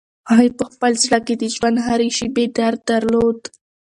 هغې 0.29 0.49
په 0.57 0.63
خپل 0.71 0.91
زړه 1.03 1.19
کې 1.25 1.33
د 1.37 1.43
ژوند 1.55 1.75
د 1.79 1.83
هرې 1.87 2.09
شېبې 2.17 2.45
درد 2.57 2.79
درلود. 2.91 3.39